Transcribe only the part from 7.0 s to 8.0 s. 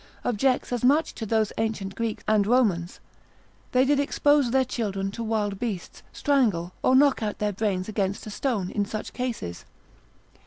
out their brains